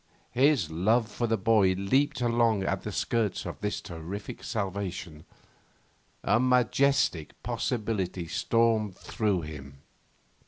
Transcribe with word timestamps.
His 0.31 0.71
love 0.71 1.11
for 1.11 1.27
the 1.27 1.37
boy 1.37 1.73
leaped 1.73 2.21
headlong 2.21 2.63
at 2.63 2.81
the 2.81 2.91
skirts 2.91 3.45
of 3.45 3.61
this 3.61 3.79
terrific 3.81 4.43
salvation. 4.43 5.25
A 6.23 6.39
majestic 6.39 7.33
possibility 7.43 8.25
stormed 8.25 8.95
through 8.95 9.41
him. 9.41 9.83